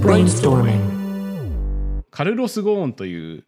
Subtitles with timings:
[0.00, 0.80] Brainstorming.
[2.10, 3.44] カルロス・ゴーンという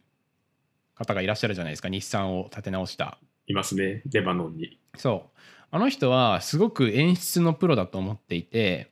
[0.93, 3.17] 方がいらっしゃるじゃないですか日産を立て直した
[3.47, 4.77] いますね、レバノンに。
[4.95, 5.39] そう
[5.71, 8.91] あの人はすごく演出のプロだと思っていて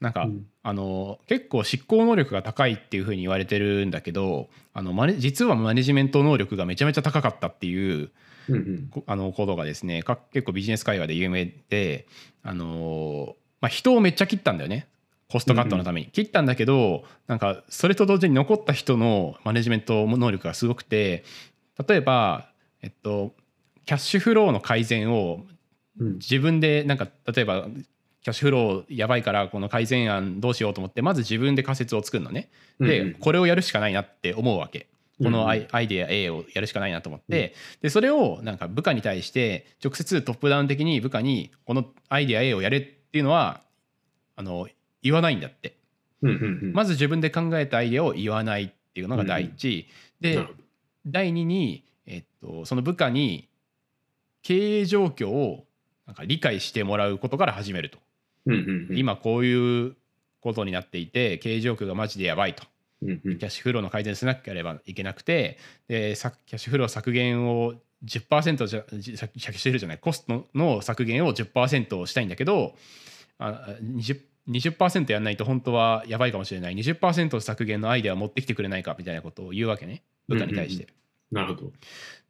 [0.00, 8.10] なんか、うんあの結構執行能力が高いっていうふうに言われてるんだけどあのマネ実はマネジメント能力がめちゃめちゃ高かったっていう
[8.48, 8.88] うんうん。
[8.90, 12.06] こあのことがですねか結構ビジネス会話で有名で、
[12.42, 14.88] あのまあ、人をめっちゃ切ったんだよね
[15.28, 21.24] コストカットのために、切ったんだけどなんかそれと同時に残った人のマネジメント能力がすごくて
[21.88, 22.48] 例えば、
[22.82, 23.34] えっと、
[23.84, 25.44] キャッシュフローの改善を
[25.98, 26.12] うん。
[26.14, 27.66] 自分でなんか例えば
[28.22, 32.48] キャッシュフローやばいからこの改善案どうしようと思ってまず自分で仮説を作るのね。
[32.80, 34.88] で、これをやるしかないなって思うわけ。
[35.22, 43.62] このアイデア A をやるしかないなと思って、でそれをなんか部下に対して直接トップダウン的に部下にこのアイデア A をやれっていうのは
[44.34, 44.68] あの
[45.06, 45.76] 言わないんだって。
[46.22, 46.72] うんうんうん。
[46.72, 49.86] まず自分で考えたアイデアを言わないっていうのが第一、
[50.20, 50.58] でなるほど
[51.06, 53.48] 第二に、えっと、その部下に
[54.42, 55.64] 経営状況を
[56.06, 57.98] なんか理解してもらうことから始めると、
[58.46, 58.98] うんうんうん。
[58.98, 59.96] 今こういう
[60.40, 62.64] ことになっていて経営状況がマジでやばいと。
[63.02, 63.38] うんうん。
[63.38, 65.58] キャッシュフローの改善しなければいけなくて。
[65.88, 69.98] でさキャッシュフロー削減を10%じゃキャッシュフローじゃない？
[69.98, 72.74] コストの削減を10%したいんだけど
[73.38, 76.74] あ 20%, 20%やんないと本当はやばいかもしれない。
[76.74, 80.02] 20%削減のアイデアを持ってきてくれないかみたいなことを言うわけね。
[80.28, 80.86] 部下に対して。
[81.30, 81.72] なるほど。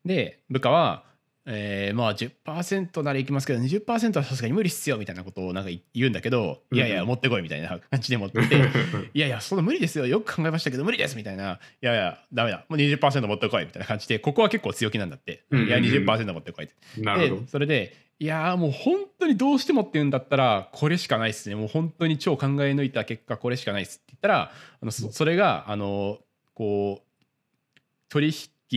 [0.05, 1.05] で部下は、
[1.45, 8.57] えーまあ10%ならいきますけど20%はさすがに無理っすよみたいなことをなんか言うんだけど、いやいや持ってこいみたいな感じで持ってって
[9.15, 10.07] いやいやその無理ですよ。
[10.07, 11.61] よく考えましたけど無理ですみたいな。
[11.83, 12.65] いやいやダメだ。
[12.69, 15.69] もう20%持ってこいみたいな感じでここは結構強気なんだって、うんうんうん。
[15.69, 16.75] いや20%持ってこいって。
[17.01, 17.41] なるほど。
[17.43, 17.49] で。
[17.49, 21.55] それでいやーもう本当にどうしてもって言うんだったらこれしかないっすね。
[21.55, 26.19] もう本当に超考え抜いた結果これしかないっすって言ったらあのそそれがあの
[26.55, 28.33] こう取引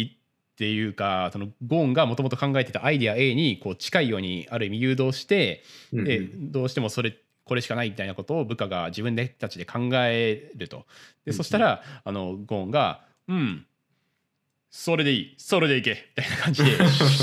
[0.08, 0.10] っ
[0.58, 6.06] ていうかそのゴーンがもともと考えてたアイデア A にこう近いようにある意味誘導してうんうん。
[6.06, 7.16] でどうしてもそれ
[7.46, 10.86] これしかないみたいなことを部下が自分でたちで考えると。
[11.24, 13.66] でそしたらあのゴーンが「うん
[14.70, 15.36] それでいい。
[15.38, 16.72] それでいけ」みたいな感じで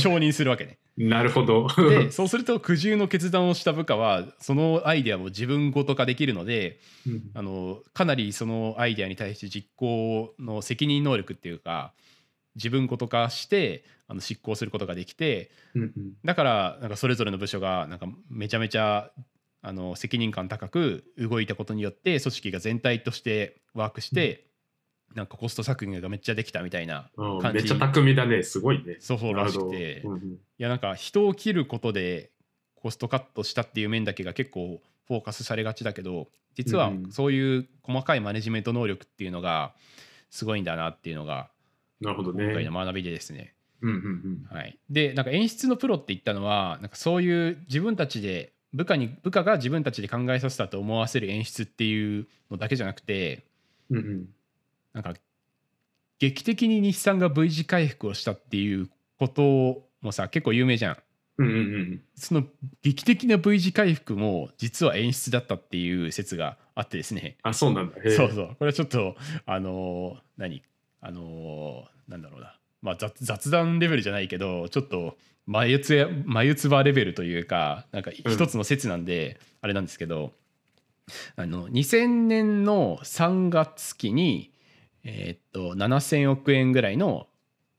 [0.01, 0.79] 承認するわけね。
[0.97, 1.69] なるほど。
[1.77, 7.31] で そうすると苦渋の決断をした部下はそのアイデアを自分ごと化できるのでうん。
[7.35, 11.93] あのかなりそのアイデアに対して実行の責任能力っていうか
[12.55, 15.93] 自分ごと化してあの執行することができてうんうん。
[16.25, 19.11] だからなんかそれぞれの部署がなんかめちゃめちゃ
[19.63, 24.47] あの責任感高く動いたことによって組織が全体としてワークして、
[25.15, 28.43] なんかコスト削減がめっちゃできたみたいなうん感じめっちゃ巧みだね。
[28.43, 28.97] すごいね。
[29.01, 32.31] そうらしくなてうんうんいやなんか人を切ることで
[32.75, 39.73] コストカットしたっていう面だけが結構フォーカスされがちだけど実はうんそういう細かいマネジメント能力っていうのが
[40.31, 41.51] すごいんだなっていうのが
[42.01, 42.45] なるほどね。
[42.45, 43.55] 今回の学びでですね。
[43.83, 53.45] うんうんはい、でなんか演出のプロって言ったのはなんかそういう自分たちで部下に部下が自分たちで考えさせたと思わせる演出っていうのだけじゃなくて
[53.91, 53.99] うん。
[53.99, 54.29] うんうん
[54.97, 55.15] なんか
[56.19, 60.97] 劇的に日産が V 字回復をしたっていうこともさ結構有名じゃん。
[61.39, 62.45] うんうんうんその
[62.81, 67.37] 劇的な V 字回復も実は演出だったっていう説があってですね。
[67.43, 67.97] あ、そうなんだ。
[68.11, 68.57] そうそう。
[68.59, 70.63] これはちょっと、あのー何？
[71.03, 72.57] あのーなんだろうな。
[72.81, 80.33] まあ雑雑談レベルじゃないけど、ちょっと眉つや眉唾レベルというか、なんか一つの説なんで、あれなんですけど、
[81.37, 84.53] あの2000年の3月期に、
[85.09, 87.29] えーっと7000億円ぐらいの、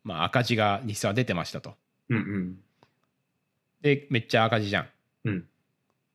[0.03, 1.75] まあ、赤字が日産は出てましたと。
[2.09, 2.57] うんうん
[3.81, 4.87] で、めっちゃ赤字じゃん。
[5.25, 5.45] うん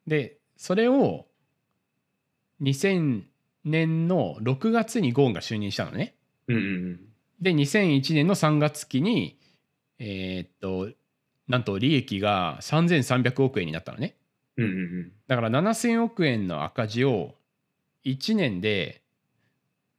[0.06, 1.26] で、それを
[2.62, 3.22] 2000
[3.64, 6.14] 年の6月にゴーンが就任したのね。
[6.48, 7.00] うんうん
[7.40, 9.36] で、2001年の3月期に、
[9.98, 10.94] えーっと、
[11.48, 14.16] なんと利益が3300億円になったのね。
[14.56, 17.34] うんうんうんだから7000億円の赤字を
[18.04, 19.01] 1年で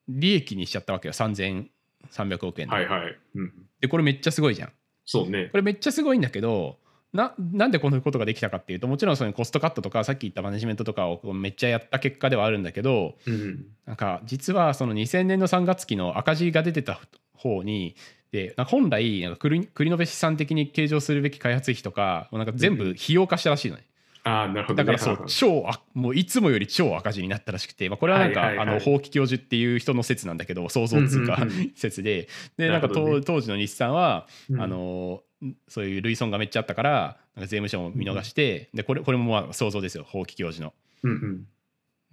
[0.07, 1.13] 利益にしちゃったわけよ。
[1.13, 2.75] 3300億円の。
[2.75, 3.17] はいはい。
[3.35, 4.71] うんで、これめっちゃすごいじゃん。
[5.03, 5.49] そうね。
[5.51, 6.77] これめっちゃすごいんだけど
[7.13, 16.99] ななんでこのことができたかっていうともちろんそのコストカットとかさっき言ったマネジメントとかをめっちゃやった結果ではあるんだけどうんうんなんか実はその2000年の3月期の赤字が出てた
[17.35, 17.95] 方に
[18.31, 23.83] でな本来なんか栗栗のべ資産的に計上するべき開発費とかなんか全部費用化したらしいのね。
[24.23, 24.85] ああ、なるほどね。
[24.85, 28.67] だからそう超あもういつもより超赤字になったらしくて、まあ、これはなんか、はいはいはい。
[28.69, 31.71] あの法規教授っていう人の説なんだけど想像つうかうんうんうん。
[31.75, 32.27] 説で。
[32.57, 32.93] でなんかね。
[32.93, 34.61] 当当時の日産はうん。
[34.61, 35.21] あの
[35.67, 40.73] そういう累損がめっちゃあったからなんか税務署も見逃して、でこれこれもまあ想像ですよ法規教授の。
[41.03, 41.47] うんうん。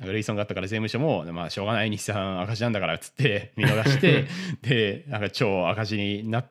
[0.01, 4.27] なんか累損があったから税務署も、まあ、しょうがない日産赤字なんだからっつって 見逃して
[4.63, 6.43] でなんか超赤字にな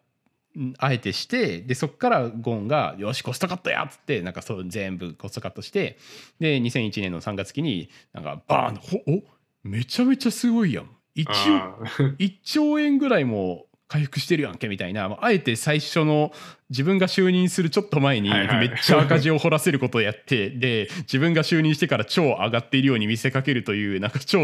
[0.79, 5.97] あえてしてでそっからゴンが「よしコストカットや!」っつってなんかそう全部コストカットして
[6.39, 9.23] で2001年の3月期になんかバーンほお？
[9.63, 15.09] めちゃめちゃすごいやん1億あー1兆円ぐらいも回復してるやんけみたいな。
[15.09, 16.31] まああえて最初の
[16.69, 24.39] 自分が就任するちょっと前にめっちゃ赤字を掘らせることをやってで自分が就任してから超上がっているように見せかけるというなんか超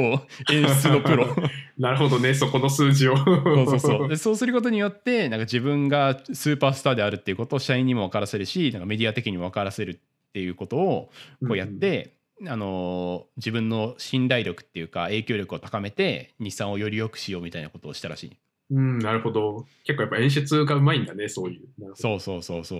[0.51, 1.27] 演出のプロ。
[1.77, 3.15] なるほどね、そこの数字を。
[3.15, 4.09] そうそうそう。
[4.09, 9.97] でそうすることによってなんか自分がスーパースターであるっていうことを社員にも分からせるしなんかメディア的にも分からせるっ
[10.33, 11.11] ていうことを
[11.47, 12.15] こうやって、
[12.47, 18.37] あの自分の信頼力っていうか影響力を高めて日産をより良くしようみたいなことをしたらしい。
[18.71, 19.65] うん、なるほど。
[19.83, 21.95] 結構やっぱ演出がうまいんだね、そういう。
[21.95, 22.79] そうそうそうそう。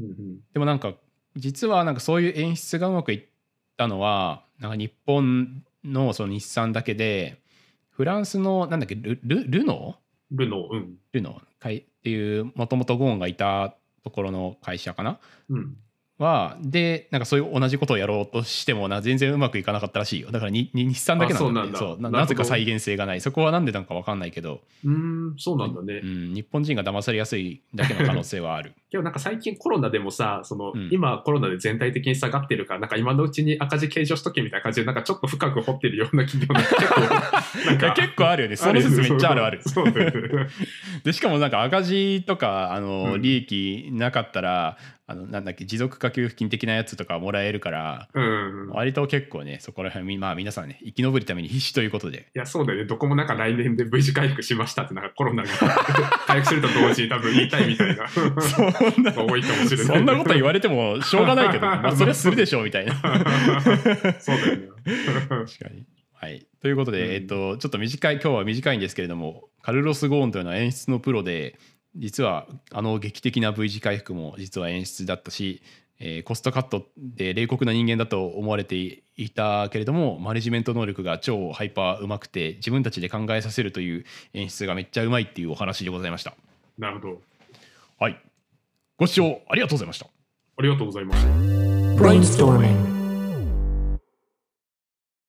[0.00, 0.94] うんうんでもなんか
[1.36, 3.24] 実はなんかそういう演出がうまくいっ
[3.76, 7.40] たのはなんか日本のその日産だけで
[7.90, 9.96] フランスのなんだっけルルルノ
[10.30, 10.96] ルノー、うん。
[11.12, 15.20] ルノ会っていうもともとゴーンがいたところの会社かな？
[15.48, 15.76] うん。
[16.18, 20.32] はでなんかそういう同じことをやろうとしてもな全然うまくいかなかったらしいよ。
[20.32, 23.20] だからにに日産だけなんだそうなぜか再現性がない。
[23.20, 26.00] そこはなんでなんか分かんないけど、うーん、そうなんだね。
[26.02, 28.72] うん、日本人が騙されやすいだけの可能性はある。
[28.90, 30.88] けどなんか最近コロナでもさ、その、うん。
[30.90, 37.00] 今コロナで全体的に下がってるから、なんか今のうちに赤字計上しとけみたいな感じで、なんかちょっと深く掘ってるような企業が結構、
[37.66, 38.56] なんか結構あるよね。
[38.56, 39.60] その説めっちゃあるある。
[41.04, 43.22] でしかもなんか赤字とかあの、うん。
[43.22, 44.78] 利益なかったら
[45.08, 48.68] あのなんだっけ持続化給付金的なやつとかもらえるからうん。
[48.68, 52.84] い割と結構ねそこら辺みまあ皆さんね生き延びるために必死ということでや、そうだよね。
[52.86, 55.48] どこもなんか来年で V 字回復しましたって、なんかコロナが
[56.26, 58.08] 回復すると同時に多分言いたいみたいな。
[58.08, 59.86] そんな多いかもしれない。
[59.86, 62.94] そんなこと言われてもしょうがないけど、 まあ、それはするでしょうみたいな
[64.20, 64.68] そうだよね。
[65.28, 65.84] 確かに。
[66.14, 71.56] はい、ということで、うんえっと、ちょっと短い今日は短いんですけれどもカルロス・ゴーンというのは演出のプロで
[71.98, 75.62] 実はあの劇的な V 字回復も実は演出だったし、
[76.00, 86.34] えーコストカットで冷酷な人間だと思われていたけれどもマネジメント能力が超ハイパーうまくて自分たちで考えさせるという演出がめっちゃうまいっていうお話でございました。
[86.78, 87.20] なるほど。
[87.98, 88.20] はい、
[88.96, 90.06] ご視聴ありがとうございました。
[90.06, 91.28] ありがとうございました。
[92.02, 92.97] Brainstorming.